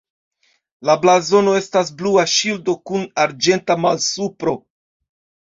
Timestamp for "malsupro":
3.85-4.57